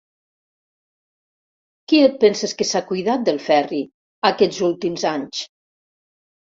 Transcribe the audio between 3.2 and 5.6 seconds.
del Ferri aquests últims anys?